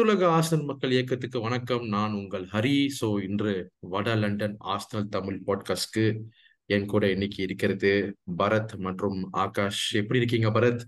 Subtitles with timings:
[0.00, 1.88] அனைத்துலக ஆர்சனல் மக்கள் இயக்கத்துக்கு வணக்கம்.
[1.88, 2.88] நான் உங்கள் ஹரி.
[3.00, 6.22] ஸோ இன்று வட லண்டன் ஆர்சனல் தமிழ் பாட்காஸ்ட்க்கு
[6.66, 9.94] என் கூட இன்னைக்கு இருக்கிறது பரத் மற்றும் ஆகாஷ்.
[9.94, 10.80] எப்படி இருக்கீங்க பரத்?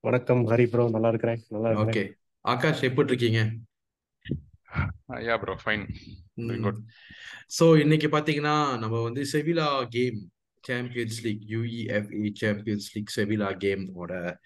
[0.00, 1.44] வணக்கம் ஹரி ப்ரோ நல்லா இருக்கிறேன்.
[1.48, 3.50] நல்லா ஓகே ஆகாஷ் எப்படி இருக்கீங்க
[5.08, 5.84] Uh, bro, fine.
[6.36, 6.78] Doing good.
[7.60, 10.30] So இன்னைக்கு பார்த்தீங்கன்னா நம்ம வந்து Sevilla game
[10.60, 14.36] Champions League UEFA Champions League Sevilla கேமோட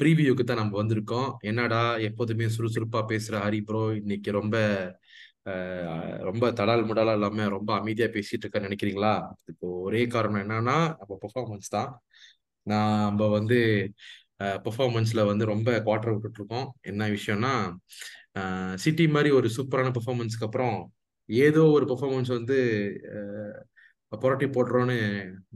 [0.00, 1.28] ப்ரீவியூக்கு தான் நம்ம வந்திருக்கோம்.
[1.50, 4.56] என்னடா எப்போதுமே சுறுசுறுப்பா பேசுற ஹரி ப்ரோ இன்னைக்கு ரொம்ப
[6.28, 9.12] ரொம்ப தடால் முடாலா இல்லாம ரொம்ப அமைதியா பேசிட்டு இருக்க நினைக்கிறீங்களா?
[9.52, 11.90] இப்போ ஒரே காரணம் என்னன்னா நம்ம பெர்ஃபார்மன்ஸ் தான்.
[12.66, 13.58] நான் நம்ம வந்து
[14.66, 17.52] பெர்ஃபார்மன்ஸ்ல வந்து ரொம்ப குவார்டர் விட்டுட்டு இருக்கோம் என்ன விஷயம்னா
[18.84, 20.76] சிட்டி மாதிரி ஒரு சூப்பரான பெர்ஃபார்மன்ஸ்க்கு அப்புறம்
[21.28, 22.58] ஏதோ ஒரு பெர்ஃபார்மன்ஸ் வந்து
[24.12, 24.96] புரட்டி போட்டுறோன்னு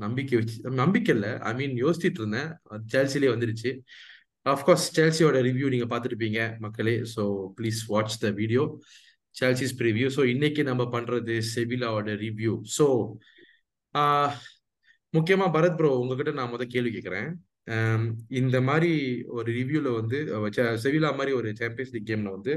[0.05, 1.31] நம்பிக்கை வச்சு நம்பிக்கை இல்லை.
[1.49, 2.51] ஐ மீன் யோசிச்சுட்டு இருந்தேன்.
[2.93, 3.71] ஜெர்சிலே வந்துருச்சு.
[4.47, 6.95] அஃப்கோர்ஸ் சேல்சியோட ரிவ்யூ நீங்கள் பார்த்துருப்பீங்க மக்களே.
[7.15, 7.23] So
[7.59, 8.63] please watch the video
[9.35, 12.87] Chelsea's preview so இன்னைக்கு நம்ம பண்ணுறது செவிலாவோட ரிவ்யூ ஸோ
[15.15, 17.29] முக்கியமாக பரத் ப்ரோ உங்ககிட்ட நான் முதல் கேள்வி கேட்குறேன்
[18.41, 18.91] இந்த மாதிரி
[19.37, 20.19] ஒரு ரிவ்யூவில் வந்து
[20.85, 22.55] செவிலா மாதிரி ஒரு சாம்பியன்ஸ் லீக் கேம்ல வந்து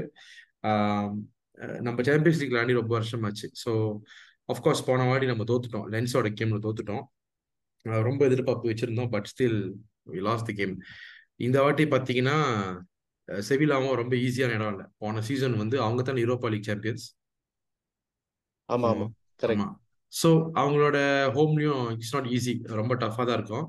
[1.86, 3.46] நம்ம சாம்பியன்ஸ் லீக் விளாண்டி ரொம்ப வருஷமாச்சு.
[3.64, 3.72] ஸோ
[4.52, 5.86] அஃப்கோர்ஸ் போன வாட்டி நம்ம தோத்துட்டோம்.
[5.94, 7.04] லென்ஸோட கேம்ல தோத்துட்டோம்.
[8.08, 9.58] ரொம்ப எதிர்பார்ப்பு வச்சிருந்தோம் but still
[10.28, 10.74] lost the game
[11.40, 12.36] இந்த வாட்டி பார்த்தீங்கன்னா
[13.48, 14.86] செவிலாவும் ரொம்ப ஈஸியான இடம் இல்லை.
[15.02, 17.06] போன சீசன் வந்து அவங்க தான் யூரோப்பா லீக் சாம்பியன்ஸ்
[18.68, 19.06] ஆமா ஆமா.
[19.42, 19.68] கரெக்ட் ஆமா.
[20.12, 20.28] ஸோ
[20.60, 20.98] அவங்களோட
[21.36, 23.66] ஹோம்லயும் இட்ஸ் நாட் ஈஸி ரொம்ப டஃப்பாக தான் இருக்கும்.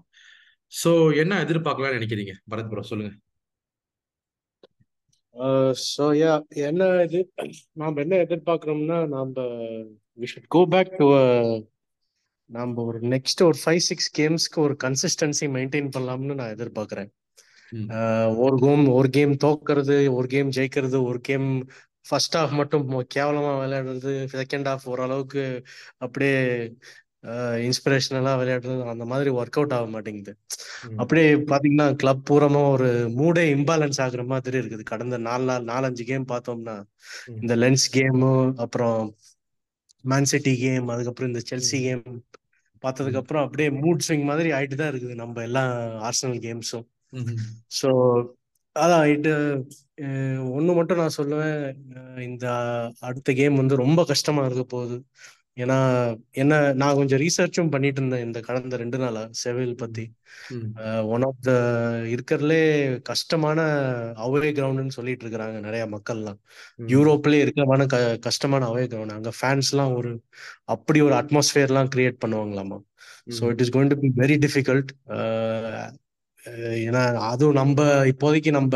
[0.73, 2.34] ஸோ என்ன எதிர்பார்க்கலாம்னு நினைக்கிறீங்க?
[2.52, 3.11] பரத் ப்ரோ சொல்லுங்க.
[5.89, 6.31] ஸோ யா
[6.70, 7.20] என்ன இது
[7.81, 9.45] நாம் என்ன எதிர்பார்க்குறோம்னா நாம
[10.22, 11.08] we should go back to
[12.49, 17.10] நாம ஒரு நெக்ஸ்ட் ஒரு ஃபைவ் சிக்ஸ் கேம்ஸ்க்கு ஒரு கன்சிஸ்டன்சி மெயின்டைன் பண்ணலாம்னு நான் எதிர்பார்க்குறேன்.
[18.43, 21.47] ஒரு கேம் ஒரு கேம் தோக்குறது ஒரு கேம் ஜெயிக்கிறது ஒரு கேம்
[22.05, 22.85] ஃபர்ஸ்ட் ஹாஃப் மட்டும்
[23.15, 25.43] கேவலமா விளையாடுறது செகண்ட் ஹாஃப் ஓரளவுக்கு
[25.97, 26.37] அப்படியே
[27.67, 30.33] இன்ஸ்பிரேஷனலா விளையாடுறது அந்த மாதிரி ஒர்க் அவுட் ஆக மாட்டேங்குது.
[30.97, 32.87] அப்படியே பாத்தீங்கன்னா கிளப் பூரமா ஒரு
[33.17, 34.83] மூடே இம்பேலன்ஸ் ஆகுற மாதிரி இருக்குது.
[34.83, 36.75] கடந்த நாலு நாள் நாலஞ்சு கேம் பார்த்தோம்னா
[37.41, 38.23] இந்த லென்ஸ் கேம்
[38.65, 39.01] அப்புறம்
[40.05, 42.05] மேன் சிட்டி கேம் அதுக்கப்புறம் இந்த செல்சி கேம்
[42.83, 45.63] பார்த்ததுக்கு அப்புறம் அப்படியே மூட் ஸ்விங் மாதிரி ஆயிட்டு தான் இருக்குது நம்ம எல்லா
[46.09, 46.86] ஆர்சனல் கேம்ஸும்
[47.80, 47.89] ஸோ
[48.75, 49.31] அதான் இது
[50.58, 51.61] ஒன்று மட்டும் நான் சொல்லுவேன்.
[52.30, 52.45] இந்த
[53.08, 54.97] அடுத்த கேம் வந்து ரொம்ப கஷ்டமா இருக்க போகுது.
[55.64, 55.77] ஏன்னா
[56.42, 60.05] என்ன நான் கொஞ்சம் ரீசர்ச்சும் பண்ணிட்டு இருந்தேன் இந்த கடந்த ரெண்டு நாளா செவில் பத்தி.
[61.14, 61.52] ஒன் ஆஃப் த
[62.14, 62.61] இருக்கிறதுலே
[63.09, 63.59] கஷ்டமான
[64.25, 66.39] அவே கிரவுண்டுன்னு சொல்லிட்டு இருக்கிறாங்க நிறைய மக்கள்லாம்.
[66.93, 70.11] யூரோப்லயே இருக்கமான க கஷ்டமான அவே கிரவுண்ட் அங்க ஃபேன்ஸ்லாம் ஒரு
[70.75, 72.80] அப்படி ஒரு அட்மாஸ்பியர்லாம் create பண்ணுவாங்களாமா?
[73.39, 74.92] So it is going to be very difficult
[76.88, 77.02] ஏன்னா
[77.32, 77.80] அதுவும் நம்ம
[78.11, 78.76] இப்போதைக்கு நம்ம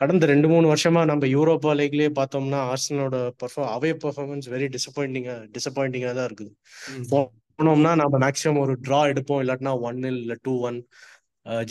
[0.00, 6.12] கடந்த ரெண்டு மூணு வருஷமா நம்ம யூரோப்பா லீக்லயே பார்த்தோம்னா ஆர்சனலோட பர்ஃபார்ம் அவே பர்ஃபார்மன்ஸ் வெரி டிசப்பாயிண்டிங்கா டிசப்பாயிண்டிங்கா
[6.18, 6.52] தான் இருக்குது.
[7.58, 9.40] போனோம்னா நம்ம மேக்ஸிமம் ஒரு டிரா எடுப்போம்.
[9.44, 10.78] இல்லாட்டினா ஒன் இல்ல டூ ஒன்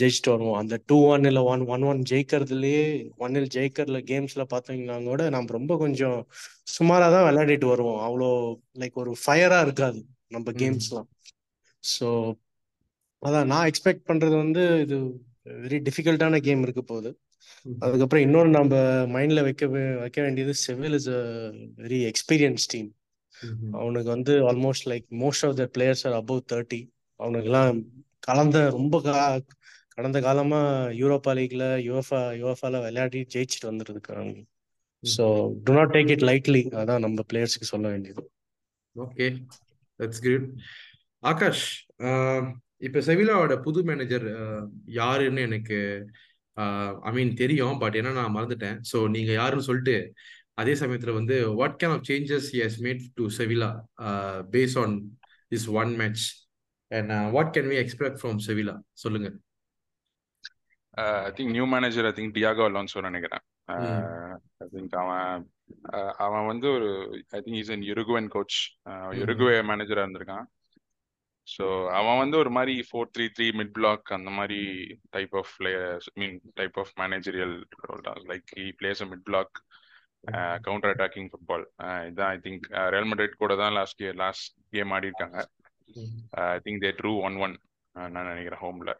[0.00, 0.58] ஜெயிச்சுட்டு வருவோம்.
[0.60, 2.84] அந்த டூ ஒன் இல்ல ஒன் ஒன் ஒன் ஜெயிக்கிறதுலயே
[3.16, 6.18] ஒன் இல் ஜெயிக்கிறதுல கேம்ஸ்ல பார்த்தீங்கன்னா கூட நம்ம ரொம்ப கொஞ்சம்
[6.74, 8.00] சுமாரா தான் விளையாடிட்டு வருவோம்.
[8.06, 8.30] அவ்வளோ
[8.82, 11.08] லைக் ஒரு ஃபயரா இருக்காது நம்ம கேம்ஸ்லாம்
[11.84, 12.08] ஸோ
[13.22, 14.96] அதான் நான் எக்ஸ்பெக்ட் பண்றது வந்து இது
[15.62, 17.10] வெரி டிஃபிகல்ட்டான கேம் இருக்க போகுது.
[17.84, 18.74] அதுக்கப்புறம் இன்னொன்று நம்ம
[19.14, 19.64] மைண்ட்ல வைக்க
[20.02, 21.22] வைக்க வேண்டியது Sevilla is a
[21.82, 22.88] very experience team
[23.78, 26.80] அவனுக்கு வந்து almost like most of the players are above thirty
[27.20, 27.78] அவனுக்கெல்லாம்
[28.22, 28.96] கலந்த ரொம்ப
[29.96, 30.60] கடந்த காலமா
[31.00, 34.34] யூரோப்பா லீக்ல யுஎஃப்ஆ யுஎஃப்ஆல விளையாடி ஜெயிச்சுட்டு வந்துருக்காங்க.
[35.02, 35.24] So
[35.64, 38.22] do not take it lightly அதான் நம்ம பிளேயர்ஸ்க்கு சொல்ல வேண்டியது.
[38.96, 39.26] ஓகே
[40.00, 40.46] தட்ஸ் குட்
[41.22, 41.66] ஆகாஷ்
[42.80, 44.26] இப்ப செவிலாவோட புது மேனேஜர்
[44.98, 45.78] யாருன்னு எனக்கு
[47.08, 47.78] ஐ மீன் தெரியும்.
[47.78, 48.78] பட் என்ன நான் மறந்துட்டேன்.
[48.92, 49.96] ஸோ நீங்க யாருன்னு சொல்லிட்டு
[50.54, 53.70] அதே சமயத்துல வந்து what can of changes has made to Sevilla
[54.56, 54.96] base on
[55.52, 56.24] this one match
[56.90, 59.30] and what can we expect from Sevilla சொல்லுங்க.
[60.94, 63.42] I think new manager, I think Diago Alonso நினைக்கிறேன்.
[63.66, 63.74] ம்.
[63.74, 65.44] Uh, I think அவன்
[65.92, 66.88] uh, அவன் வந்து ஒரு
[67.28, 68.56] I think is an Uruguayan coach
[69.20, 70.46] Uruguay மேனேஜரா இருந்திருக்கான்.
[71.52, 71.64] So
[71.98, 74.58] அவன் வந்து ஒரு மாதிரி four three three mid block அந்த மாதிரி
[75.14, 77.56] type of players mean type of managerial
[77.86, 78.20] role தான்.
[78.30, 79.54] Like he plays a mid block
[80.66, 81.64] counter attacking football
[82.10, 82.64] இதான் ஐ திங்க்
[82.94, 85.38] ரெயல் மெட்ரிட் கூட தான் லாஸ்ட் இயர் லாஸ்ட் கேம் ஆடி இருக்காங்க.
[86.46, 87.56] I think they drew one one
[87.94, 88.90] நான் நினைக்கிறேன் ஹோம்ல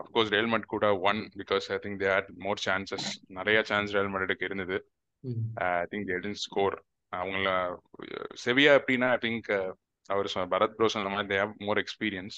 [0.00, 3.08] of course Real Madrid one because I think they had more chances
[3.38, 4.78] நிறைய chance Real மெட்ரிடுக்கு இருந்தது.
[5.66, 6.76] I think they tend score
[7.12, 7.48] அவங்கள
[8.44, 9.50] செவியா எப்படின்னா ஐ திங்க்
[10.06, 12.36] அவர் சொ- பரத் ப்ரோ சொன்ன மாதிரி they have more experience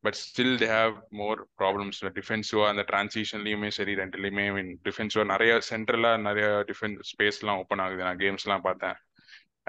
[0.00, 6.20] but still they have more problems டிஃபென்சிவா அந்த டிரான்சிஷன்லயுமே சரி ரெண்டுலையுமே மீன் டிஃபென்சிவா நிறைய சென்ட்ரலா
[6.20, 8.02] நிறைய டிஃபென்ஸ் ஸ்பேஸ்லாம் ஓப்பன் ஆகுது.
[8.02, 8.96] நான் கேம்ஸ்லாம் பார்த்தேன்.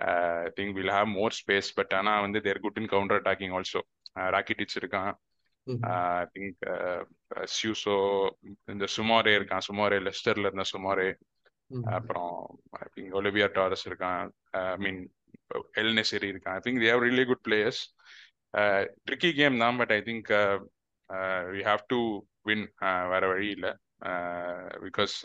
[0.06, 0.10] I
[0.58, 3.82] think will have more space but ஆனால் வந்து there good in counter attacking also
[4.36, 5.14] Rakitic இருக்கான்.
[5.88, 5.96] ஐ
[6.34, 6.62] திங்க்
[7.56, 7.96] சியூசோ
[8.66, 9.66] இந்த சுமாரே இருக்கான்.
[9.70, 11.10] சுமாரே லெஸ்டர்ல இருந்த சுமாரே
[11.96, 12.34] அப்புறம்
[12.78, 14.28] ஐ திங்க் ஒலிவியா டாரஸ் இருக்கான்.
[14.52, 15.00] ஐ மீன்
[15.82, 17.82] எல் நெசரி இருக்கான் I think they have really good players
[19.08, 20.32] tricky game தான் but I think
[21.56, 22.00] we have to
[22.48, 22.66] win
[23.12, 23.72] வேற வழி இல்லை.
[24.86, 25.16] பிகாஸ்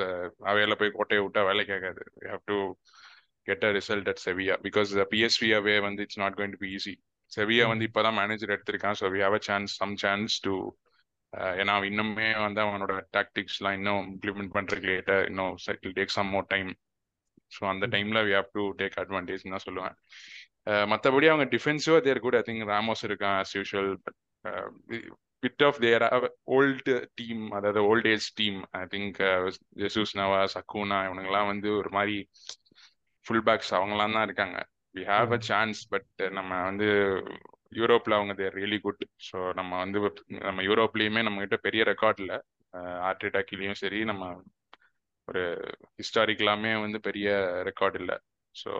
[0.50, 2.58] அவையில போய் கோட்டையை விட்டா வேலை கேட்காது we have to
[3.46, 6.94] get a result at Sevilla because PSV away வந்து it's not going to be easy
[7.32, 10.54] Sevilla வந்து இப்போதான் மேனேஜர் எடுத்திருக்கான் so we have a chance some chance to
[11.60, 15.54] ஏன்னா இன்னுமே வந்து அவனோட டாக்டிக்ஸ்லாம் இன்னும் இம்ப்ளிமெண்ட் பண்றதுக்கு லேட்டா இன்னும்
[15.98, 16.70] take some more time
[17.52, 19.96] so அந்த டைம்ல we have to take advantage தான் சொல்லுவேன்.
[20.86, 23.90] மற்றபடி அவங்க டிஃபென்சிவா தேர் கூட ஐ திங்க் ராமோஸ் இருக்கான் as usual
[25.42, 26.04] bit of their
[26.56, 29.18] old team அதாவது old age team I think
[29.82, 32.16] Jesus Navas சக்கூனா இவனுங்கெல்லாம் வந்து ஒரு மாதிரி
[33.26, 34.58] ஃபுல் பேக்ஸ் அவங்களாம் தான் இருக்காங்க.
[34.94, 36.88] We have a chance but நம்ம வந்து
[37.78, 39.98] யூரோப்ல அவங்க தேர் ரியலி குட் ஸோ நம்ம வந்து
[40.40, 42.38] நம்ம யூரோப்லயுமே நம்ம கிட்ட பெரிய ரெக்கார்ட் இல்லை.
[43.10, 44.24] ஆர்டிடாக்கிலையும் சரி நம்ம
[45.28, 45.42] ஒரு
[46.00, 47.28] ஹிஸ்டாரிக்கலாமே வந்து பெரிய
[47.68, 48.16] ரெக்கார்ட் இல்லை.
[48.54, 48.70] So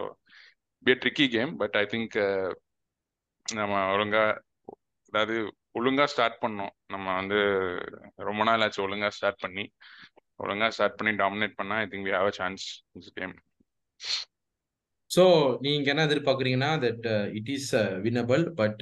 [0.85, 2.17] be tricky game but I think
[3.45, 4.23] நம்ம ஒழுங்கா
[5.13, 5.35] அதாவது
[5.79, 7.39] ஒழுங்கா ஸ்டார்ட் பண்ணோம் நம்ம வந்து
[8.27, 9.65] ரொம்ப நாள் ஆச்சு ஒழுங்கா ஸ்டார்ட் பண்ணி.
[10.43, 13.33] ஒழுங்கா ஸ்டார்ட் பண்ணி டாமினேட் பண்ணா I think we have a chance this game
[15.11, 15.23] so
[15.59, 17.07] நீங்க என்ன எதிர்பார்க்குறீங்கன்னா that
[17.39, 17.71] it is
[18.05, 18.81] winnable but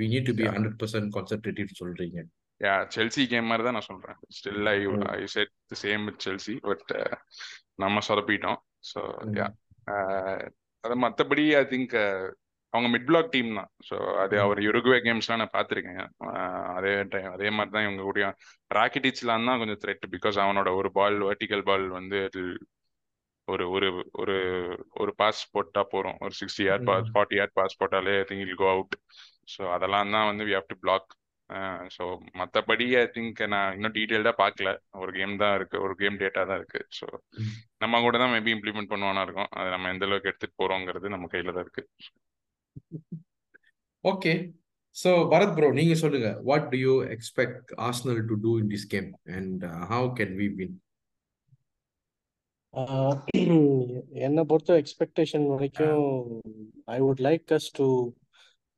[0.00, 2.18] we need to be hundred percent concentrative சொல்றீங்க.
[2.60, 4.18] யா செல்சி கேம் மாதிரி தான் நான் சொல்றேன்.
[4.36, 4.78] Still I
[5.14, 6.92] I said same with Chelsea but
[7.84, 8.60] நம்ம சொதப்பிட்டோம்.
[8.90, 9.00] So
[9.40, 9.48] yeah
[10.84, 11.94] அது மற்றபடி ஐ திங்க்
[12.74, 13.70] அவங்க மிட் பிளாக் டீம் தான்.
[13.88, 15.98] ஸோ அது அவர் யுருகுவே கேம்ஸ்லாம் நான் பார்த்துருக்கேன்.
[16.76, 18.20] அதே டைம் அதே மாதிரி தான் இவங்க கூட
[18.78, 22.20] ராக்கெட்டிச்லாம் தான் கொஞ்சம் த்ரெட் பிகாஸ் அவனோட ஒரு பால் வெர்டிக்கல் பால் வந்து
[23.48, 23.88] ஒரு ஒரு
[24.22, 24.36] ஒரு
[25.02, 26.18] ஒரு பாஸ் போட்டா போறோம்.
[26.24, 28.96] ஒரு sixty yard pass forty yard pass போட்டாலே I think he'll go out
[29.54, 31.08] so அதெல்லாம் தான் வந்து we have to block
[31.96, 32.04] so
[32.40, 34.70] மற்றபடி ஐ திங்க் நான் இன்னும் டீட்டெயில்டாக பார்க்கல
[35.02, 35.76] ஒரு கேம் தான் இருக்கு.
[35.86, 36.80] ஒரு கேம் டேட்டா தான் இருக்கு.
[36.98, 37.06] ஸோ
[37.84, 39.50] நம்ம கூட தான் மேபி இம்ப்ளிமெண்ட் பண்ணுவானா இருக்கும்.
[39.58, 41.84] அது நம்ம எந்த அளவுக்கு எடுத்துட்டு போறோங்கிறது நம்ம கையில தான் இருக்கு.
[44.04, 44.34] ஓகே
[44.96, 46.30] ஸோ பரத் ப்ரோ நீங்க சொல்லுங்க.
[46.48, 49.62] What do you expect Arsenal to do in this game and
[49.92, 50.74] how can we win
[54.26, 56.04] என்னை பொறுத்த எக்ஸ்பெக்டேஷன் வரைக்கும்
[56.94, 57.86] I would like us to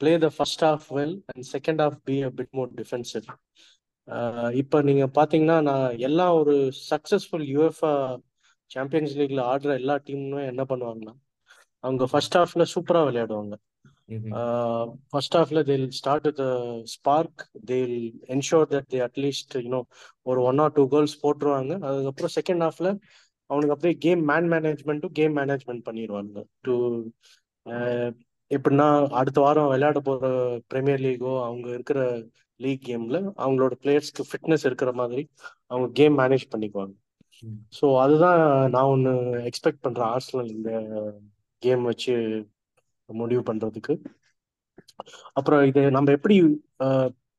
[0.01, 3.27] play the first half well and second half be a bit more defensive
[4.63, 6.55] இப்போ நீங்க பாத்தீங்கன்னா நான் எல்லா ஒரு
[6.91, 7.93] successful யூஎஃப்ஆ
[8.71, 11.15] champions லீக்ல ஆடுற எல்லா டீமுமே என்ன பண்ணுவாங்கன்னா
[11.85, 13.55] அவங்க ஃபர்ஸ்ட் ஹாஃப்ல சூப்பரா விளையாடுவாங்க.
[15.11, 16.43] ஃபர்ஸ்ட் ஹாஃப்ல they start with
[16.95, 17.79] spark they
[18.35, 19.81] ensure that they at least you know
[20.27, 21.73] ஒரு ஒன் ஆர் டூ கோல்ஸ் போட்டுருவாங்க.
[21.89, 22.91] அதுக்கப்புறம் செகண்ட் ஹாஃப்ல
[23.51, 26.37] அவனுக்கு அப்படியே கேம் மேன் மேனேஜ்மெண்ட்டும் கேம் மேனேஜ்மெண்ட் பண்ணிடுவாங்க
[26.67, 26.75] டு
[28.51, 28.87] எப்படின்னா
[29.21, 30.25] அடுத்த வாரம் விளையாட போற
[30.73, 32.01] பிரீமியர் லீகோ அவங்க இருக்கிற
[32.61, 35.23] லீக் கேம்ல அவங்களோட பிளேயர்ஸ்க்கு ஃபிட்னஸ் இருக்கிற மாதிரி
[35.71, 36.95] அவங்க கேம் மேனேஜ் பண்ணிக்குவாங்க.
[37.79, 38.41] ஸோ அதுதான்
[38.75, 39.13] நான் ஒன்று
[39.51, 40.71] எக்ஸ்பெக்ட் பண்றேன் ஆர்சனல் இந்த
[41.63, 42.15] கேம் வச்சு
[43.09, 43.95] முடிவு பண்றதுக்கு.
[45.39, 46.37] அப்புறம் இது நம்ம எப்படி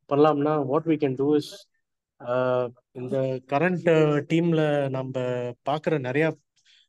[0.09, 1.53] பண்ணலாம்னா what we can do is
[2.99, 3.15] இந்த
[3.53, 3.89] கரண்ட்
[4.31, 4.61] டீம்ல
[4.97, 5.15] நம்ம
[5.69, 6.25] பார்க்குற நிறைய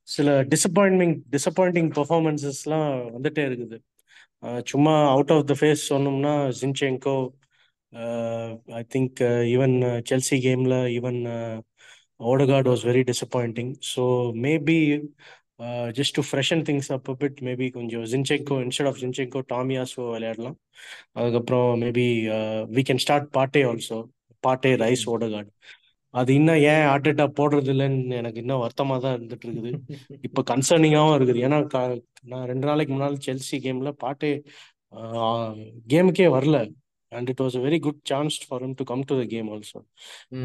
[0.08, 3.78] சில டிசப்பாயின்மிங் டிசப்பாயிண்டிங் பெர்ஃபார்மன்சஸ்லாம் வந்துட்டே இருக்குது.
[4.70, 7.16] சும்மா அவுட் ஆஃப் த ஃபேஸ் சொன்னோம்னா Zinchenko
[8.80, 9.20] I think
[9.52, 9.76] even
[10.10, 11.20] Chelsea கேம்ல even
[12.24, 14.02] Odegaard was very disappointing so
[14.46, 14.78] maybe
[15.98, 20.56] just to freshen things up bit maybe கொஞ்சம் Zinchenko instead of Zinchenko Tomiyasu விளையாடலாம்.
[21.12, 22.06] அதுக்கப்புறம் maybe
[22.76, 23.98] we can start Partey also
[24.44, 25.50] Partey Rice Odegaard
[26.16, 29.72] அது இன்னும் ஏன் ஆர்டேட்டா போடுறது இல்லைன்னு எனக்கு இன்னும் வருத்தமா தான் இருந்துட்டு இருக்குது
[30.28, 31.40] இப்ப கன்சர்னிங்காவும் இருக்குது.
[31.46, 31.58] ஏன்னா
[32.32, 34.30] நான் ரெண்டு நாளைக்கு முன்னால் செல்சி கேம்ல பாட்டே
[35.92, 36.58] கேமுக்கே வரல.
[37.12, 39.80] And it was a very good chance for him to come to the game also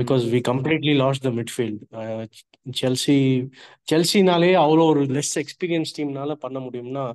[0.01, 1.79] because we completely lost the midfield
[2.81, 3.17] Chelsea
[3.87, 7.05] செல்சினாலே அவ்வளோ ஒரு லெஸ் எக்ஸ்பீரியன்ஸ் டீம்னால பண்ண முடியும்னா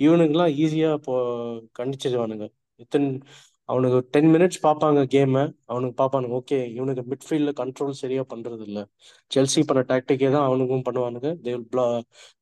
[0.00, 1.16] இவனுங்கெல்லாம் ஈஸியா இப்போ
[1.80, 2.46] கண்டிச்சிருவானுங்க.
[2.80, 3.08] இத்தனை
[3.68, 8.82] அவனுக்கு டென் மினிட்ஸ் பார்ப்பாங்க கேமை அவனுக்கு பார்ப்பானுங்க ஓகே இவனுக்கு மிட்ஃபீல்டில் கண்ட்ரோல் சரியாக பண்ணுறது இல்லை
[9.30, 11.30] செல்சி பண்ண டாக்டிக்கே தான் அவனுக்கும் பண்ணுவானுங்க.
[11.44, 11.86] They will play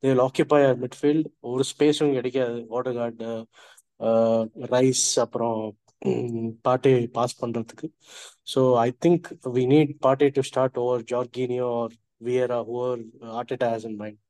[0.03, 2.59] they will occupy midfield ஒரு ஸ்பேஸும் கிடைக்காது.
[2.75, 3.29] வாட்டர் கார்டு
[4.75, 5.59] ரைஸ் அப்புறம்
[6.67, 7.89] பாட்டே பாஸ் பண்ணுறதுக்கு
[8.53, 9.27] so I think
[9.57, 11.95] we need Partey to start over Jorginho or
[12.27, 13.03] Vieira over
[13.41, 14.21] Arteta has in mind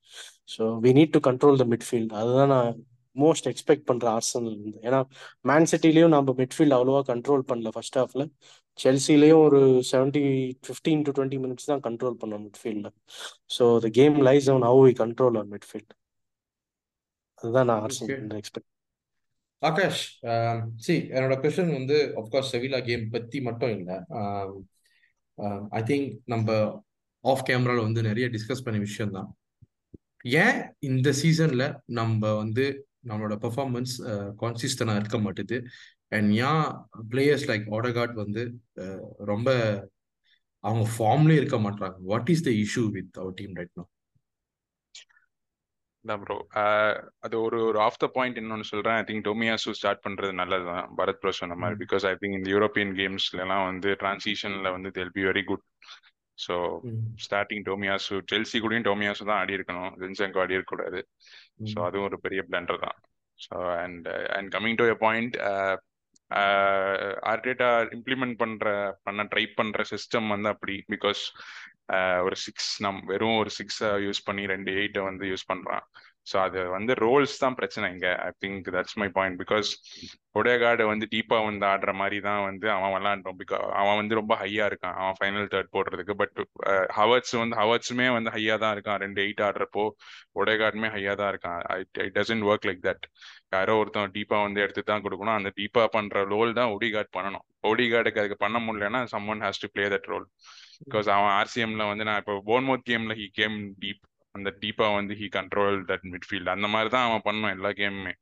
[0.55, 2.73] so we need to control the midfield அதுதான் நான்
[3.17, 5.01] most expect பண்ற Arsenal இருந்து ஏன்னா
[5.43, 8.25] man சிட்டிலையும் நம்ம midfield அவ்வளோவா control பண்ணல first ஹாஃப்ல
[8.79, 10.23] செல்சிலையும் ஒரு seventy
[10.67, 12.93] fifteen to twenty minutes தான் கண்ட்ரோல் பண்ணோம் மிட்ஃபீல்டில்
[13.57, 15.93] so the game lies on how we control on midfield
[17.43, 18.69] அதுதான் நான் ஆர்சனல் எக்ஸ்பெக்ட்
[19.63, 20.03] ஆகாஷ்
[20.77, 23.97] சி என்னோட கொஸ்டின் வந்து அஃப்கோர்ஸ் செவிலா கேம் பத்தி மட்டும் இல்லை.
[25.73, 26.49] ஐ திங்க் நம்ம
[27.25, 29.29] ஆஃப் கேமரால வந்து நிறைய டிஸ்கஸ் பண்ண விஷயம் தான்
[30.37, 32.65] ஏன் இந்த சீசன்ல நம்ம வந்து
[33.05, 33.95] நம்மளோட பெர்ஃபார்மன்ஸ்
[34.43, 35.59] கான்சிஸ்டனா இருக்க மாட்டுது.
[36.17, 36.65] அண்ட் ஏன்
[37.13, 38.43] பிளேயர்ஸ் லைக் ஓடகார்ட் வந்து
[39.33, 39.49] ரொம்ப
[40.65, 43.85] அவங்க ஃபார்ம்லயே இருக்க மாட்டாங்க what is the issue with our team right no
[46.05, 46.37] தான் ப்ரோ
[47.25, 48.97] அது ஒரு ஒரு ஆஃப் த பாயிண்ட் இன்னொன்னு சொல்றேன்.
[49.01, 51.77] ஐ திங்க் டொமியாசு ஸ்டார்ட் பண்றது நல்லது தான் பரத் ப்ரோ சொன்ன மாதிரி.
[51.83, 55.65] பிகாஸ் ஐ திங்க் இந்த யூரோப்பியன் கேம்ஸ்லாம் வந்து டிரான்சிஷன்ல வந்து they'll be very good
[56.39, 56.55] so
[57.25, 59.93] starting Tomiyasu Chelsea கூடயும் டோமியாசு தான் ஆடி இருக்கணும்.
[60.03, 61.01] ஜின்செங்கோ ஆடி இருக்கக்கூடாது.
[61.73, 62.99] ஸோ அதுவும் ஒரு பெரிய பிளண்டர் தான்.
[63.39, 65.37] So and and coming to a point
[67.31, 68.67] Arteta implement பண்ற
[69.07, 70.77] பண்ண ட்ரை பண்ற சிஸ்டம் வந்து அப்படி.
[70.95, 71.23] பிகாஸ்
[72.27, 75.85] ஒரு சிக்ஸ் நம் வெறும் ஒரு சிக்ஸை யூஸ் பண்ணி ரெண்டு எயிட்டை வந்து யூஸ் பண்றான்.
[76.27, 78.09] ஸோ அது வந்து ரோல்ஸ் தான் பிரச்சனை இங்க.
[78.27, 79.69] I think that's my point because
[80.41, 84.67] Odegaard வந்து டீப்பா வந்து ஆடுற மாதிரி தான் வந்து அவன் விளாண்டோம் பிகாஸ் அவன் வந்து ரொம்ப ஹையா
[84.71, 84.97] இருக்கான்.
[85.03, 86.15] அவன் ஃபைனல் தேர்ட் போடுறதுக்கு.
[86.23, 86.37] பட்
[86.99, 89.01] ஹவர்ட்ஸ் வந்து ஹவர்ட்ஸுமே வந்து ஹையா தான் இருக்கான்.
[89.05, 89.85] ரெண்டு எயிட் ஆடுறப்போ
[90.43, 91.61] ஒடேகார்டுமே ஹையா தான் இருக்கான்.
[92.07, 93.07] It doesn't work like that
[93.57, 95.39] யாரோ ஒருத்தன் டீப்பா வந்து எடுத்து தான் கொடுக்கணும்.
[95.41, 97.45] அந்த டீப்பா பண்ற ரோல் தான் ஒடிகார்ட் பண்ணணும்.
[97.73, 99.03] ஒடிகார்டுக்கு அதுக்கு பண்ண முடியலன்னா
[99.35, 100.27] someone has to play that role
[100.87, 104.03] because அவன் ஆர்சிஎம்ல வந்து நான் இப்போ போன்மோத் கேம்ல ஹி கேம் டீப்
[104.35, 108.13] அந்த டீப்பா வந்து ஹி கண்ட்ரோல் தட் மிட்ஃபீல்ட் அந்த மாதிரி தான் அவன் பண்ணும் எல்லா கேமுமே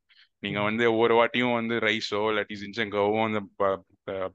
[0.43, 3.41] நீங்க வந்து ஒவ்வொரு வாட்டியும் வந்து ரைஸோ இல்லாட்டி ஜின்செங்கோவோ அந்த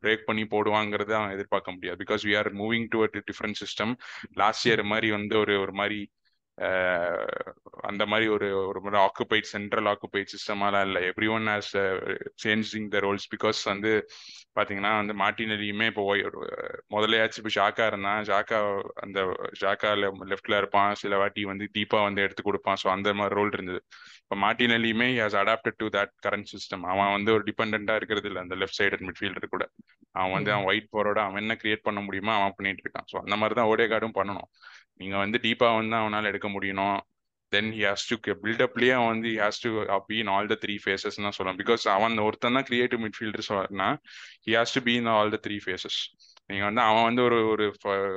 [0.04, 1.98] பிரேக் பண்ணி போடுவாங்கிறத அவன் எதிர்பார்க்க முடியாது.
[2.04, 3.00] Because we are moving to
[3.32, 3.94] different system
[4.34, 6.00] last year மாதிரி வந்து ஒரு ஒரு மாதிரி
[7.90, 11.02] அந்த மாதிரி ஒரு ஒரு மாதிரி ஆக்குபைட் சென்ட்ரல் ஆக்குபைட் சிஸ்டமாலாம் இல்லை.
[11.38, 11.72] Everyone has
[12.44, 13.92] changing the roles because வந்து
[14.58, 16.04] பாத்தீங்கன்னா வந்து மாட்டினலியுமே இப்போ
[16.96, 18.58] முதலையாச்சும் இப்போ ஷாக்கா இருந்தான் ஷாக்கா
[19.06, 19.20] அந்த
[19.62, 19.90] ஷாக்கா
[20.32, 20.92] லெஃப்ட்ல இருப்பான்.
[21.02, 22.80] சில வாட்டி வந்து டீப்பா வந்து எடுத்து கொடுப்பான்.
[22.84, 23.82] ஸோ அந்த மாதிரி ரோல் இருந்தது.
[24.24, 28.56] இப்போ மாட்டினலியுமே has adapted to that current system அவன் வந்து ஒரு டிபெண்டா இருக்கிறது இல்லை அந்த
[28.62, 29.66] லெஃப்ட் சைடு மிட்ஃபீல்டர் கூட.
[30.20, 33.08] அவன் வந்து அவன் ஒயிட் போரோட அவன் என்ன கிரியேட் பண்ண முடியுமோ அவன் பண்ணிட்டு இருக்கான்.
[33.12, 34.50] ஸோ அந்த மாதிரி தான் ஓடே கார்டும் பண்ணணும்.
[35.02, 36.98] நீங்க வந்து டீப்பா வந்து அவனால எடுக்க முடியணும்.
[37.52, 39.70] தென் ஹி ஹாஸ் டு பில்டப்லயே அவன் வந்து has to
[40.08, 43.90] be in all the three phases தான் சொல்லலாம் பிகாஸ் அவன் ஒருத்தன் தான் கிரியேட்டிவ் மிட்ஃபீல்டர் சொன்னா
[44.48, 46.00] he has to be in all the three phases
[46.50, 47.66] நீங்க வந்து அவன் வந்து ஒரு ஒரு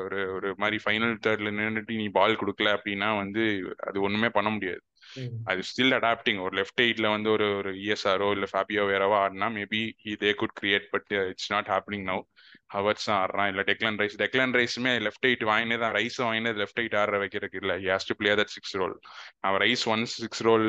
[0.04, 3.42] ஒரு ஒரு மாதிரி ஃபைனல் தேர்ட்ல நின்றுட்டு நீ பால் கொடுக்கல அப்படின்னா வந்து
[3.80, 4.82] அது ஒண்ணுமே பண்ண முடியாது.
[5.44, 9.80] அது ஸ்டில் அடாப்டிங் ஒரு லெஃப்ட் எயிட்ல வந்து ஒரு ஒரு இஎஸ்ஆரோ இல்ல ஃபேபியோ வேறவோ ஆடினா maybe
[10.20, 12.22] they could create but it's not happening now
[12.76, 13.48] Havertz தான் ஆடுறான்.
[13.52, 17.60] இல்ல டெக்லன் ரைஸ் டெக்லன் ரைஸுமே லெஃப்ட் எயிட் வாங்கினே தான் ரைஸ் வாங்கினது லெஃப்ட் எயிட் ஆடுற வைக்கிறதுக்கு
[17.62, 17.74] இல்ல.
[17.86, 18.94] Has to play that six role
[19.46, 20.66] அவன் Rice one six role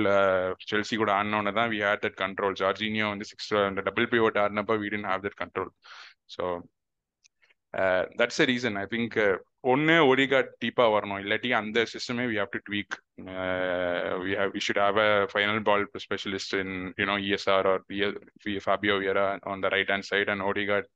[0.71, 4.39] Chelsea கூட ஆடினோன்னு தான் we had that control Jorginho வந்து சிக்ஸ் ரோல் அந்த double pivot
[4.45, 5.71] ஆடினப்ப we didn't have that control
[6.35, 6.43] so
[8.21, 9.17] that's a reason I think
[9.63, 11.21] ஒன்னு Odegaard டீப்பா வரணும்.
[11.23, 12.93] இல்லாட்டி அந்த சிஸ்டமே we have to tweak
[14.25, 17.81] we have we should have a final ball specialist in you know ESR or
[18.67, 20.87] Fabio Vieira on the right hand side and Odegaard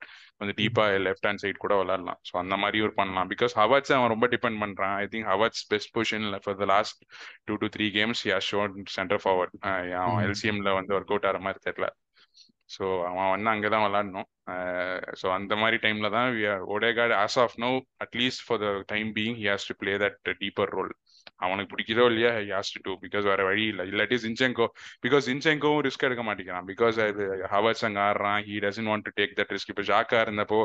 [0.42, 2.20] வந்து டீப்பா left hand side கூட விளாடலாம்.
[2.30, 3.28] So அந்த மாதிரி ஒரு பண்ணலாம்.
[3.34, 4.96] Because ஹவர்ட்ஸ் அவன் ரொம்ப டிபெண்ட் பண்றான்.
[5.04, 7.02] I think Havertz best position for the last
[7.50, 9.56] two to three games has shown centre forward
[10.06, 11.90] அவன் எல்சிஎம்ல வந்து ஒர்க் அவுட் ஆகிற மாதிரி தெரியல.
[12.76, 14.28] ஸோ அவன் வந்து அங்கே தான் விளாடணும்
[15.22, 16.30] ஸோ அந்த மாதிரி டைம்ல தான்
[16.76, 17.72] Odegaard as of now
[18.06, 20.94] at least for the time being he has to play that deeper role
[21.46, 23.84] அவனுக்கு பிடிக்கிறோ இல்லையா he has to do because வேற வழி இல்லை.
[23.92, 24.66] இல்லாட்டி ஜின்செங்கோ
[25.06, 26.68] பிகாஸ் ஜின்செங்கோவும் ரிஸ்க் எடுக்க மாட்டேங்கிறான்.
[26.72, 26.98] பிகாஸ்
[27.54, 28.40] ஹவர்ஸ் அங்கே ஆடுறான்.
[28.50, 30.60] He doesn't want to take that risk இப்போ ஜாக்கா இருந்தப்போ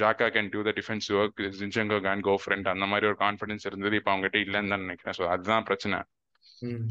[0.00, 3.96] Xhaka can do the defence work Zinchenko can go front அந்த மாதிரி ஒரு கான்ஃபிடன்ஸ் இருந்தது.
[4.00, 5.16] இப்போ அவங்ககிட்ட இல்லைன்னு தான் நினைக்கிறேன்.
[5.20, 5.98] ஸோ அதுதான் பிரச்சனை.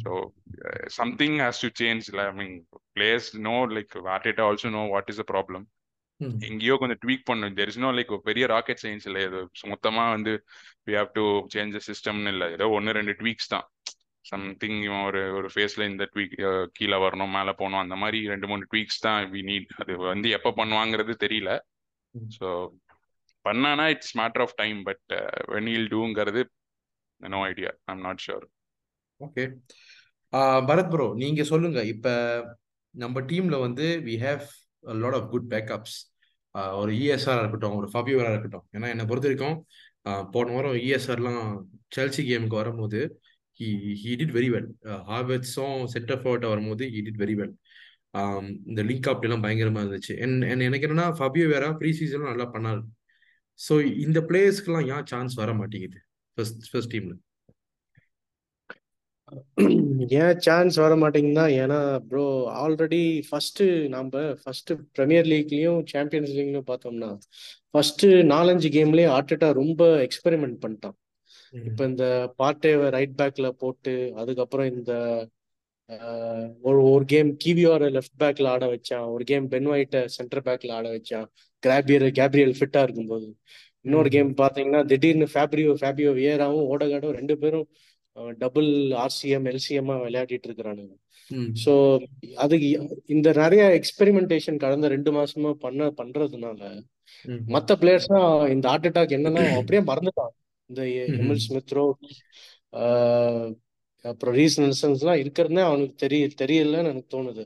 [0.01, 0.11] So
[0.67, 2.11] uh, something has to change.
[2.17, 2.51] Like, I mean,
[2.95, 5.63] players know, like Arteta also know what is the problem.
[6.47, 9.21] எங்கேயோ கொஞ்சம் ட்வீக் பண்ணும் தெர் இஸ் நோ லைக் பெரிய ராக்கெட் சயின்ஸ் இல்லை.
[9.29, 9.39] இது
[9.71, 10.33] மொத்தமா வந்து
[10.87, 12.47] வி ஹாவ் டு சேஞ்ச் சிஸ்டம்னு இல்லை.
[12.57, 13.65] ஏதோ ஒன்று ரெண்டு ட்வீக்ஸ் தான்.
[14.29, 16.35] சம்திங் ஒரு ஒரு ஃபேஸ்ல இந்த ட்வீக்
[16.77, 20.51] கீழே வரணும் மேலே போகணும் அந்த மாதிரி ரெண்டு மூணு ட்வீக்ஸ் தான் வி நீட் அது வந்து எப்போ
[20.61, 21.51] பண்ணுவாங்கிறது தெரியல.
[22.37, 22.47] ஸோ
[23.47, 25.07] பண்ணானா it's matter of time but
[25.55, 26.43] when he'll டூங்கிறது
[27.35, 28.45] no idea I'm not sure
[29.25, 29.45] okay
[30.69, 31.79] Bharath bro நீங்க சொல்லுங்க.
[31.93, 32.07] இப்ப
[32.95, 34.43] நம்ம டீம்ல வந்து we have
[35.03, 35.97] lot of good backups
[36.81, 38.65] ஒரு இஎஸ்ஆர் இருக்கட்டும் ஒரு ஃபபியூரா இருக்கட்டும்.
[38.75, 39.57] ஏன்னா என்னை பொறுத்த வரைக்கும்
[40.33, 41.41] போன வாரம் இஎஸ்ஆர்லாம்
[41.95, 42.99] செல்சி கேமுக்கு வரும்போது
[43.59, 43.67] he
[44.03, 44.69] he did very well
[45.09, 47.53] ஹார்வெட்ஸும் centre ஃபார்வர்ட்டை வரும்போது ஹி டிட் வெரி வெல்
[48.71, 50.13] இந்த லிங்க் அப் எல்லாம் பயங்கரமா இருந்துச்சு.
[50.25, 50.35] என்
[50.67, 52.81] எனக்கு என்னன்னா ஃபபியோ வேற ப்ரீ சீசனும் நல்லா பண்ணாரு.
[53.59, 53.73] ஸோ
[54.05, 55.99] இந்த பிளேயர்ஸ்க்குலாம் ஏன் சான்ஸ் வர மாட்டேங்குது?
[56.37, 57.15] ஃபர்ஸ்ட் ஃபர்ஸ்ட் டீம்ல
[60.17, 61.77] ஏன் சான்ஸ் வர மாட்டேங்குதுன்னா ஏன்னா
[62.09, 62.25] ப்ரோ
[62.61, 63.61] ஆல்ரெடி ஃபர்ஸ்ட்
[63.93, 67.09] நம்ம ஃபர்ஸ்ட் பிரீமியர் லீக்லயும் சாம்பியன்ஸ் லீக்லயும் பார்த்தோம்னா
[67.71, 70.95] ஃபர்ஸ்ட் நாலஞ்சு கேம்லயே ஆர்டெட்டா ரொம்ப எக்ஸ்பெரிமெண்ட் பண்ணிட்டான்.
[71.63, 72.05] இப்போ இந்த
[72.39, 74.93] பார்ட்டேவை ரைட் பேக்ல போட்டு அதுக்கப்புறம் இந்த
[75.89, 79.07] ஆஹ், ஒரு ஒரு கேம் கிவியோர லெஃப்ட் பேக்ல ஆட வச்சான்.
[79.13, 81.27] ஒரு கேம் பென் ஒயிட்ட சென்டர் பேக்ல ஆட வச்சான்.
[81.63, 83.27] கிராபியர் கேப்ரியல் ஃபிட்டா இருக்கும்போது.
[83.85, 87.67] இன்னொரு கேம் பாத்தீங்கன்னா திடீர்னு ஃபேப்ரியோ ஃபேபியோ வியராவும் ஓடகாடும் ரெண்டு பேரும்
[88.41, 88.69] டபுள்
[89.03, 90.93] ஆர்சிஎம் எல்சிஎம்மா விளையாடிட்டு இருக்கிறானுங்க.
[91.63, 91.71] ஸோ
[92.35, 92.67] அதுக்கு
[93.05, 96.59] இந்த நிறைய எக்ஸ்பெரிமெண்டேஷன் கடந்த ரெண்டு மாசமா பண்ண பண்றதுனால
[97.55, 98.19] மத்த பிளேயர்ஸ்னா
[98.53, 100.33] இந்த ஹார்ட் அட்டாக் என்னன்னா அப்படியே மறந்துட்டான்.
[100.69, 100.81] இந்த
[101.21, 101.85] எம்எல் ஸ்மித்ரோ
[104.05, 107.43] அப்புறம் நெல்சன்ஸ்லாம் இருக்கிறதுனே அவனுக்கு தெரிய தெரியலன்னு எனக்கு தோணுது.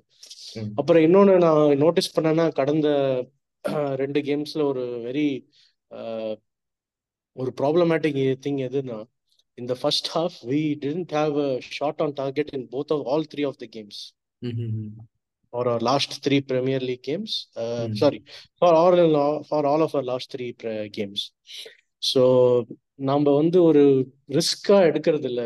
[0.80, 2.88] அப்புறம் இன்னொன்னு நான் நோட்டீஸ் பண்ணேன்னா கடந்த
[4.02, 5.28] ரெண்டு கேம்ஸ்ல ஒரு வெரி
[7.36, 8.98] ஒரு ப்ராப்ளமேட்டிக் திங் எதுன்னா
[9.59, 13.23] in the first half we didn't have a shot on target in both of all
[13.25, 13.97] three of the games
[15.53, 17.95] or our last three premier league games uh, Mm.
[17.97, 18.21] sorry
[18.61, 18.97] for all
[19.45, 21.21] for all of our last three pre- games
[22.03, 22.23] so
[23.11, 23.81] நம்ம வந்து ஒரு
[24.37, 25.43] ரிஸ்கா எடுக்கிறது இல்ல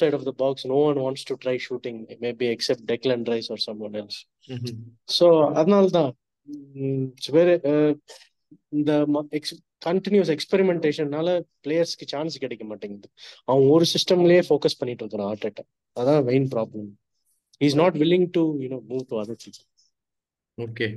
[0.00, 3.62] outside of the box no one wants to try shooting maybe except Declan Rice or
[3.86, 4.18] someone else
[5.16, 5.28] so
[5.60, 6.10] அதனால தான்
[7.32, 7.54] வேறு
[8.72, 8.92] இந்த
[9.81, 11.29] கண்டினியூஸ் எக்ஸ்பெரிமெண்டேஷன்னால
[11.65, 13.07] பிளேயர்ஸ்க்கு சான்ஸ் கிடைக்க மாட்டேங்குது.
[13.47, 15.63] அவன் ஒரு சிஸ்டம்லயே ஃபோக்கஸ் பண்ணிட்டு இருக்கிறான் ஆர்டேட்டா
[15.97, 16.89] அதான் main problem
[17.61, 19.63] is not willing to you know move to other things
[20.57, 20.87] okay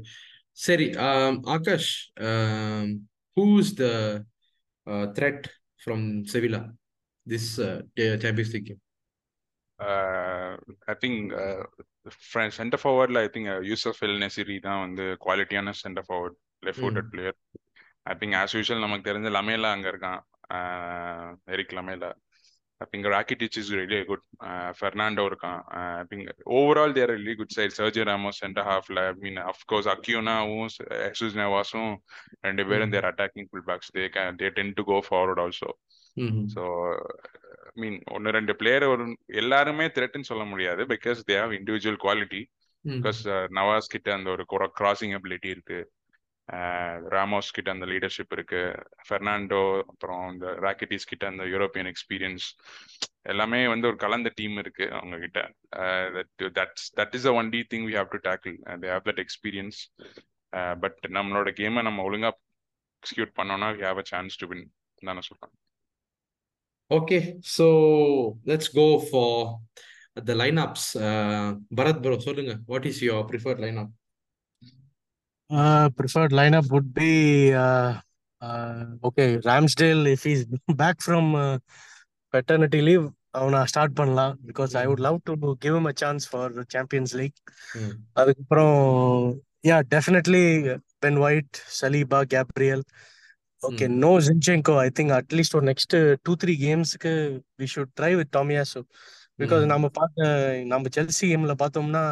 [0.58, 0.86] சரி
[1.54, 1.92] Akash
[3.36, 3.86] who is the
[5.16, 5.46] threat
[5.82, 6.62] from Sevilla
[7.26, 7.50] this
[8.24, 8.82] champions league game
[10.88, 11.32] I think
[12.58, 17.38] centre ஃபார்வர்ட்ல I think Youssef El Nesyri தான் வந்து குவாலிட்டியான centre forward left footed player
[18.06, 20.20] I think as usual நமக்கு தெரிஞ்ச Lamela அங்க இருக்கான்.
[21.54, 22.10] Erik Lamela
[22.80, 24.24] I think Rakitic is really good
[24.78, 25.58] Fernando இருக்கான்.
[26.00, 30.68] I think overall they're really good side Sergi Ramos centre ஹாஃப்ல I mean of course அக்யூனாவும்
[31.10, 31.92] Jesus நவாஸும்
[32.48, 35.70] ரெண்டு பேரும் they're attacking full backs they can they tend to go forward also
[36.54, 36.62] so
[37.80, 39.04] mean ஒன்று ரெண்டு player ஒரு
[39.42, 42.42] எல்லாருமே த்ரெட்னு சொல்ல முடியாது because they have individual quality
[42.84, 43.20] because
[43.58, 44.44] Navas கிட்ட அந்த ஒரு
[44.80, 45.78] கிராசிங் அபிலிட்டி இருக்கு.
[47.14, 48.60] ராமோஸ் கிட்ட அந்த லீடர்ஷிப் இருக்கு.
[49.06, 52.46] ஃபெர்னாண்டோ அப்புறம் இந்த ராக்கெட்டிஸ் கிட்ட அந்த யூரோப்பியன் எக்ஸ்பீரியன்ஸ்
[53.32, 55.40] எல்லாமே வந்து ஒரு கலந்த டீம் இருக்கு அவங்க கிட்ட
[56.58, 59.78] that's that is a one D thing we have to tackle they have that experience
[60.84, 62.32] but நம்மளோட கேமை நம்ம ஒழுங்கா
[63.02, 64.66] எக்ஸிக்யூட் பண்ணோம்னா we have a chance to win
[65.10, 65.54] தானே சொல்றேன்.
[66.90, 67.18] Okay
[67.56, 67.66] so
[68.50, 69.44] let's go for
[70.30, 70.90] the line ups
[71.80, 72.54] Bharath bro சொல்லுங்க.
[72.72, 73.94] What is your preferred line up
[75.50, 77.94] Uh, preferred lineup would be uh,
[78.42, 79.38] uh, okay.
[79.38, 80.44] Ramsdale, if he's
[80.76, 81.58] back from uh,
[82.34, 84.32] paternity leave, அவனை start பண்ணலாம்.
[84.46, 85.32] Because I would love to
[85.64, 87.36] give him a chance for champions league
[88.20, 88.78] அதுக்கப்புறம்
[89.68, 90.42] yeah definitely
[91.04, 92.82] Ben White Saliba Gabriel
[93.62, 97.12] okay no Zinchenko I think at least ஒரு next two three கேம்ஸ்க்கு
[97.62, 98.82] we should try with Tomiyasu
[99.38, 100.28] because நம்ம பார்த்த
[100.72, 102.04] நம்ம Chelsea கேம்ல பார்த்தோம்னா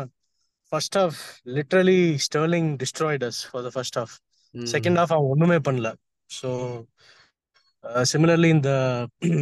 [0.72, 1.18] first half
[1.56, 4.14] literally Sterling destroyed us for the first half
[4.54, 5.88] second half அவன் ஒண்ணுமே பண்ணல.
[6.30, 6.48] So
[8.04, 8.70] similarly இந்த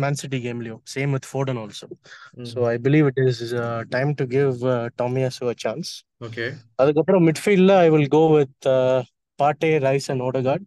[0.03, 1.87] Man City கேம்லயும் same with Foden also
[2.51, 3.41] so I believe it is
[3.89, 4.57] time to give
[4.97, 6.47] Tomiyasu a chance okay
[6.79, 8.69] அதுக்கப்புறம் மிட்ஃபீல்ட்ல I will go with
[9.39, 10.67] Partey Rice and Odegaard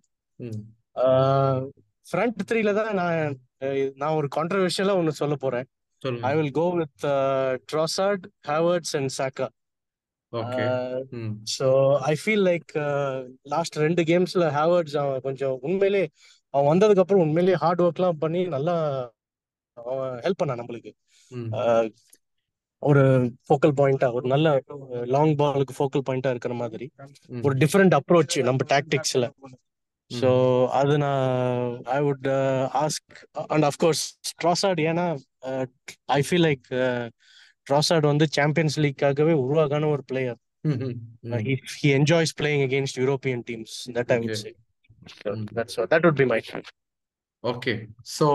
[2.05, 3.35] front த்ரீல தான் நான்
[3.97, 5.65] நான் ஒரு கான்ட்ரவர்ஷியலா ஒன்று சொல்ல போறேன்.
[6.23, 7.05] I will go with
[7.71, 9.47] Trossard Havertz and Saka
[11.53, 11.67] so
[12.05, 12.71] I feel like
[13.43, 16.03] last ரெண்டு கேம்ஸ்ல ஹேவர்ட்ஸ் அவன் கொஞ்சம் உண்மையிலே
[16.53, 18.75] அவன் வந்ததுக்கு அப்புறம் உண்மையிலேயே ஹார்ட் ஒர்க்லாம் பண்ணி நல்லா
[19.77, 20.91] அவன் ஹெல்ப் பண்ணான் நம்மளுக்கு.
[22.83, 23.01] ஒரு
[23.47, 24.47] ஃபோக்கல் பாயிண்டா ஒரு நல்ல
[25.05, 26.85] லாங் பாலுக்கு ஃபோக்கல் பாயிண்டா இருக்கிற மாதிரி.
[27.43, 29.25] ஒரு டிஃப்ரெண்ட் அப்ரோச் நம்ம டாக்டிக்ஸ்ல
[30.11, 30.29] ஸோ
[30.71, 31.25] அது நான்
[31.95, 32.27] I would
[32.83, 33.11] ask
[33.47, 34.03] and of course
[34.43, 35.05] Trossard ஏன்னா
[36.11, 36.67] ஐ ஃபீல் லைக்
[37.69, 40.39] ட்ராசாட் வந்து சாம்பியன்ஸ் லீக்காகவே உருவாகான ஒரு player
[41.75, 44.51] he enjoys playing against European teams that I would say
[45.53, 46.39] that's that would be my
[47.43, 47.73] okay
[48.15, 48.25] so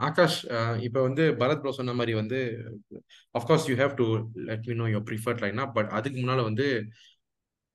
[0.00, 0.38] Akash
[0.80, 2.38] இப்போ வந்து Bharath bro சொன்ன மாதிரி வந்து
[3.34, 4.06] of course you have to
[4.48, 6.66] let me know your preferred லைனா but அதுக்கு முன்னால் வந்து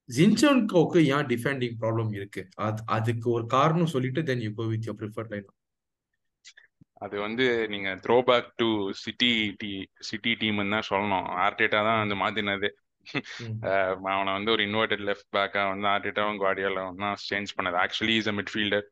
[0.08, 2.42] ஜின்சன்கோக்கு ஏன் டிஃபெண்டிங் ப்ராப்ளம் இருக்கு?
[2.58, 5.52] அது அதுக்கு ஒரு காரணம் சொல்லிட்டு then you go with your preferred லைனா
[7.02, 8.66] அது வந்து நீங்க த்ரோ பேக் டு
[9.02, 9.70] சிட்டி டி
[10.08, 11.26] சிட்டி டீம் தான் சொல்லணும்.
[11.44, 12.68] ஆர்டேட்டா தான் வந்து மாத்தினது.
[14.10, 17.76] அவனை வந்து ஒரு இன்வெர்டட் லெஃப்ட் பேக்கா வந்து ஆர்டேட்டாவும் குவாடியாலும் தான் சேஞ்ச் பண்ணது.
[17.84, 18.86] Actually is a midfielder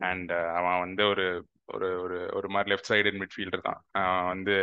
[0.00, 1.26] and அவன் வந்து ஒரு
[1.74, 3.78] ஒரு ஒரு ஒரு மாதிரி லெஃப்ட் சைடு மிட்ஃபீல்டர் தான்.
[4.00, 4.54] அவன் வந்து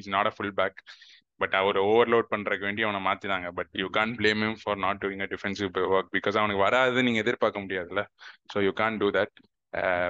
[0.00, 0.78] is not a full back
[1.40, 3.48] but our overload பண்றதுக்கு வேண்டி அவனை மாத்தினாங்க.
[3.58, 7.20] But you can't blame him for not doing a defensive work because அவனுக்கு வராது நீங்க
[7.24, 8.04] எதிர்பார்க்க முடியாதுல்ல.
[8.52, 9.34] So you can't do that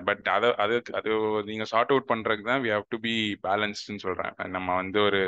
[0.06, 1.10] but அதை அது அது
[1.44, 3.14] நீங்க சார்ட் அவுட் பண்றதுக்கு தான் வி ஹாவ் டு பி
[3.48, 4.32] பேலன்ஸ்டுன்னு சொல்றேன்.
[4.48, 5.20] நம்ம வந்து ஒரு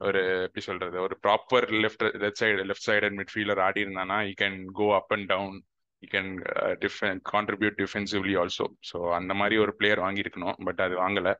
[0.00, 4.34] ஒரு எப்படி சொல்றது ஒரு proper left left side left side and midfielder ஆடி இருந்தானா you
[4.44, 5.56] can go up and down
[6.02, 6.30] you can
[6.78, 11.30] defend contribute defensively also so அந்த மாதிரி ஒரு பிளேயர் வாங்கியிருக்கணும் பட் அது வாங்கல.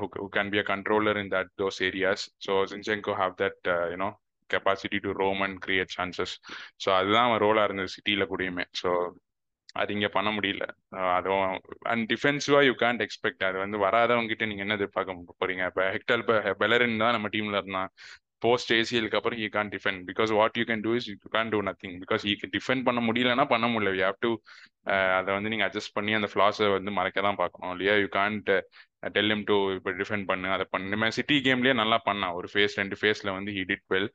[0.00, 3.62] Who can be a controller in that those areas so Zinchenko have that
[3.94, 4.10] you know
[4.50, 6.34] capacity to roam and create chances
[6.84, 8.66] so அதுதான் அவன் ரோலாக இருந்தது சிட்டியில கூடயுமே.
[8.82, 8.90] ஸோ
[9.80, 10.64] அது இங்க பண்ண முடியல.
[11.16, 11.50] அதுவும்
[11.92, 15.64] அண்ட் டிஃபென்சிவா யூ கேண்ட் எக்ஸ்பெக்ட் அது வந்து வராதவங்க கிட்ட நீங்க என்ன எதிர்பார்க்க போறீங்க?
[15.70, 16.24] இப்போ ஹெக்டல்
[16.62, 17.90] பெலரின் தான் நம்ம டீம்ல இருந்தான்.
[18.44, 21.60] போஸ்ட் ஏசிஎலுக்கு அப்புறம் you can defend because what you can do is you can do
[21.68, 23.92] nothing because you defend பண்ண முடியலன்னா பண்ண முடியல.
[23.98, 24.30] யூ ஹேவ் டு
[25.18, 27.72] அதை வந்து நீங்க அட்ஜஸ்ட் பண்ணி அந்த ஃபிளாஸை வந்து மறைக்க தான் பார்க்கணும்.
[27.74, 27.94] இல்லையா?
[28.02, 28.50] You can't
[29.16, 30.48] tell him to இப்போ டிஃபெண்ட் பண்ணு.
[30.56, 31.10] அதை பண்ணு.
[31.18, 32.36] சிட்டி கேம்லயே நல்லா பண்ணான்.
[32.38, 34.10] ஒரு ஃபேஸ் ரெண்டு ஃபேஸ்ல வந்து ஹி டிட் வெல்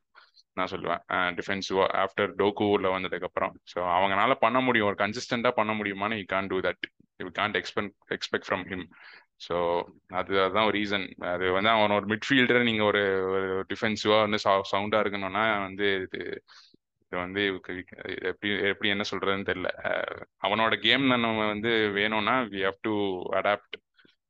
[0.58, 1.02] நான் சொல்லுவேன்.
[1.36, 3.54] டிஃபென்சிவா ஆஃப்டர் டோகூர்ல வந்ததுக்கு அப்புறம்.
[3.74, 4.88] ஸோ அவங்களால பண்ண முடியும்.
[4.88, 6.86] ஒரு கன்சிஸ்டண்டா பண்ண முடியுமான்னு you can do that
[7.20, 8.86] you can't expect expect from him
[9.48, 9.56] so
[10.08, 14.40] அது அதுதான் ஒரு ரீசன் அது வந்து அவன் ஒரு மிட்ஃபீல்டர் நீங்கள் ஒரு ஒரு டிஃபென்சிவா வந்து
[14.72, 16.22] சவுண்டா இருக்கணும்னா வந்து இது
[17.12, 17.42] இது வந்து
[18.24, 19.70] எப்படி எப்படி என்ன சொல்றதுன்னு தெரியல.
[20.40, 22.94] அவனோட கேம் நம்ம வந்து வேணும்னா we have to
[23.32, 23.76] adapt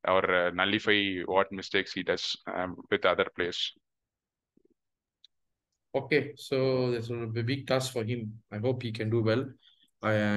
[0.03, 2.27] our nullify what mistakes he does
[2.89, 3.33] with other
[5.93, 6.57] okay so
[6.93, 7.09] this
[7.49, 8.23] big task for him
[8.55, 9.43] I hope he can do well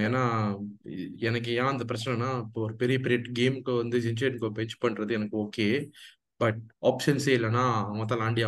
[0.07, 0.23] ஏன்னா
[1.29, 5.67] எனக்கு ஏன் அந்த பிரச்சனைனா இப்போ ஒரு பெரிய பெரிய கேமுக்கு வந்து ஜின்சேன்கோ பெச் பண்ணுறது எனக்கு ஓகே
[6.41, 8.43] பட் ஆப்ஷன்ஸே இல்லைன்னா அவன் தான் லாண்டி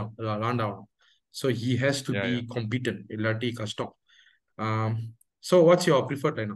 [0.45, 0.89] லாண்ட் ஆகணும்.
[1.35, 3.93] So he has to be competent இல்லாட்டி கஷ்டம்.
[5.45, 6.55] So what's your preferred line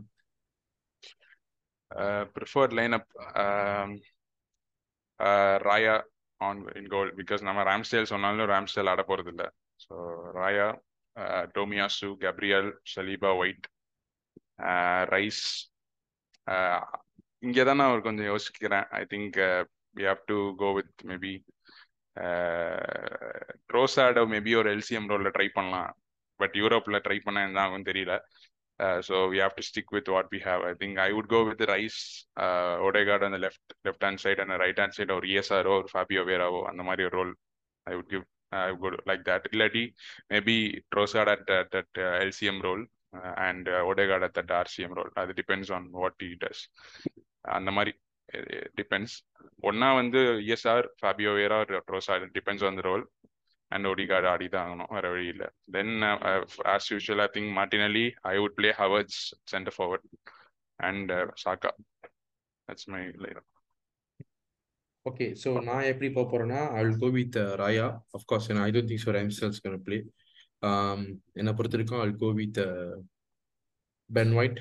[2.37, 3.11] preferred line up
[5.69, 5.97] Raya
[6.41, 9.49] on in goal because நம்ம ராம்ஸ்டேல் சொன்னாலும் ராம்ஸ்டேல் ஆட போறது இல்லை
[9.83, 9.95] so
[10.39, 10.69] Raya
[11.57, 13.67] Tomiyasu Gabriel Saliba White
[15.15, 15.45] Rice
[17.47, 18.87] இங்கே தான் நான் ஒரு கொஞ்சம் யோசிக்கிறேன்.
[19.01, 19.39] I think
[19.97, 21.33] we have to go with maybe
[23.71, 25.91] Trossard maybe ஒரு எல்சிஎம் ரோலில் ட்ரை பண்ணலாம்.
[26.41, 28.15] பட் யூரோப்பில் ட்ரை பண்ண என்ன ஆகும் தெரியல.
[29.09, 31.65] So we have to stick with what we have I think I would go with
[31.73, 31.99] Rice
[32.87, 36.61] Odegaard அந்த left left hand side அந்த ரைட் ஹேண்ட் சைட் ஒரு இஎஸ்ஆரோ ஒரு ஃபேபியோ வேராவோ
[36.71, 37.33] அந்த மாதிரி ஒரு role
[37.87, 39.51] I would give I would like that.
[39.53, 39.85] Illati,
[40.31, 42.85] maybe Trossard at that, that uh, LCM role
[43.15, 45.11] uh, and uh, Odegaard at that RCM role.
[45.17, 46.61] That depends on what he does.
[47.57, 47.93] அந்த மாதிரி
[48.29, 49.15] uh, depends
[49.69, 53.05] ஒன்னா வந்து ESR Fabio Vieira Trossard depends on the role
[53.73, 55.93] and Odegaard ஆடி தான் ஆகணும் வேற வழி இல்லை then
[56.75, 59.19] as usual I think Martinelli I would play Havertz
[59.53, 60.07] centre forward
[60.81, 61.13] and
[61.45, 61.73] Saka
[62.69, 63.41] that's my line
[65.07, 67.87] okay so நான் எப்படி போக போறேன்னா I will go with Raya
[68.19, 69.99] of course I don't think so Ramsdale can play
[71.41, 72.61] என்னை பொறுத்த வரைக்கும் I will go with
[74.11, 74.61] Ben White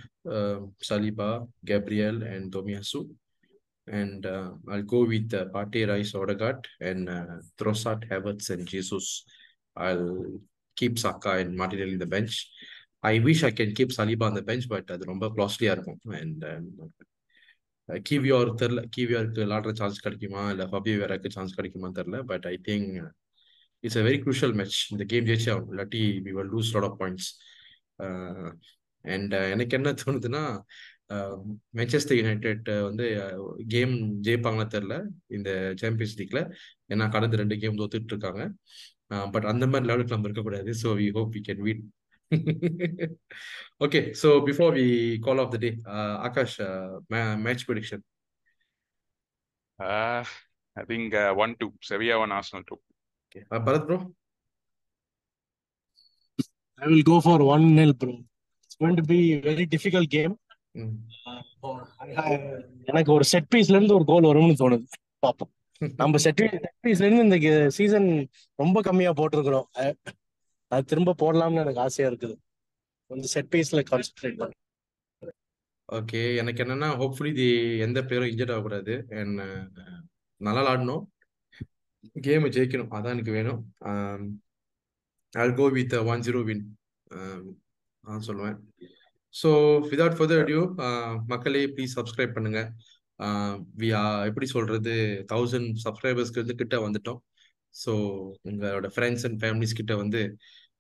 [0.90, 1.30] Saliba
[1.64, 3.02] Gabriel and Tomiyasu
[4.00, 4.26] and
[4.78, 7.12] I go with Partey Rice Odegaard and
[7.62, 9.12] Trossard Havertz and Jesus
[9.86, 9.92] I
[10.78, 12.38] keep Saka and Martinelli இந்த bench
[13.04, 16.02] I wish I can keep Saliba அந்த bench but அது ரொம்ப காஸ்ட்லியாக இருக்கும்.
[16.22, 16.44] And
[18.10, 20.44] கிவியோர் தெரில கிவியோருக்கு விளாடுற chance கிடைக்குமா?
[20.54, 22.90] இல்லை ஃபபியோ வேறாக்கு சான்ஸ் கிடைக்குமான்னு தெரில but I think
[23.84, 26.98] it's a very crucial match இந்த கேம் ஜெயிச்சு ஆகும் இல்லாட்டி we will lose lot of
[27.02, 27.30] points
[29.06, 30.44] and எனக்கு என்ன தோணுதுன்னா
[31.78, 33.06] மேன்செஸ்டர் யுனைடெட் வந்து
[33.68, 33.94] கேம்
[34.28, 34.96] ஜெயிப்பாங்களா தெரில
[35.38, 35.50] இந்த
[35.82, 36.42] சாம்பியன்ஸ் லீக்ல
[36.94, 38.44] ஏன்னா கடந்த ரெண்டு கேம் தோத்துட்டு இருக்காங்க.
[39.34, 40.72] பட் அந்த மாதிரி லெவலுக்கு நம்ம இருக்கக்கூடாது.
[40.84, 41.82] So we hope we can beat
[43.82, 48.04] okay, so before we call off the day, uh, Akash, uh, ma- match prediction.
[49.80, 50.24] Uh,
[50.78, 52.80] I think uh, one two Sevilla one Arsenal two.
[53.28, 54.14] Okay, uh, Bharat bro.
[56.80, 58.14] I will go for 1 0, bro.
[58.64, 60.36] It's going to be a very difficult game.
[60.76, 60.94] Mm.
[62.90, 64.86] எனக்கு ஒரு set பீஸ்ல இருந்து ஒரு கோல் வரும்னு தோணுது
[65.26, 65.52] பாப்போம்
[65.96, 68.08] நம்ம set set பீஸ்ல இருந்து இந்த சீசன்
[68.56, 69.68] ரொம்ப கம்மியா போட்டிருக்கிறோம்
[70.74, 72.36] அது திரும்ப போடலாம்னு எனக்கு ஆசையா இருக்குது.
[73.12, 74.54] கொஞ்சம் செட் பீஸ்ல கான்சென்ட்ரேட் பண்ண.
[75.98, 77.48] ஓகே எனக்கு என்னன்னா ஹோப்ஃபுல்லி இது
[77.86, 78.94] எந்த பிளேயரும் இன்ஜர்ட் ஆகக்கூடாது.
[79.22, 79.42] அண்ட்
[80.42, 81.04] நல்லா விளாடணும்.
[82.28, 82.94] கேம் ஜெயிக்கணும்.
[82.98, 83.60] அதான் எனக்கு வேணும்.
[85.34, 86.64] I'll go with one zero win
[88.04, 88.58] நான் சொல்லுவேன்.
[89.34, 89.50] ஸோ
[89.92, 90.62] விதவுட் ஃபர்தர் டியூ
[91.34, 92.62] மக்களே ப்ளீஸ் சப்ஸ்கிரைப் பண்ணுங்க.
[93.82, 93.90] வி
[94.30, 94.94] எப்படி சொல்றது
[95.34, 97.20] தௌசண்ட் சப்ஸ்கிரைபர்ஸ்க்கு வந்து கிட்ட வந்துட்டோம்.
[97.82, 97.92] ஸோ
[98.50, 100.22] உங்களோட ஃப்ரெண்ட்ஸ் அண்ட் ஃபேமிலிஸ் கிட்ட வந்து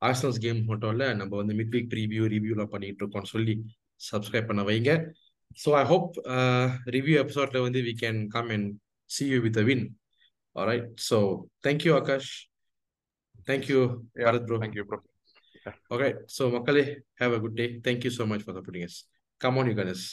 [0.02, 0.62] ஆர்சனல்ஸ் கேம்
[0.94, 3.56] இல்லை நம்ம வந்து மிட் வீக் ப்ரீவியூ ரிவ்யூலாம் பண்ணிட்டு இருக்கோம்னு சொல்லி
[4.02, 4.92] சப்ஸ்கிரைப் பண்ண வைங்க.
[5.58, 6.10] ஸோ ஐ ஹோப்
[6.96, 8.70] ரிவ்யூ எபிசோட்ல வந்து we can come and
[9.10, 9.86] see you with a win
[10.56, 11.18] alright so
[11.68, 12.32] thank you Akash
[13.48, 13.80] thank you
[14.26, 15.00] Bharat bro you, bro.
[15.96, 16.84] Okay so மக்களே
[17.22, 19.00] have a good day thank you so much for supporting us
[19.42, 20.06] come on you Gunners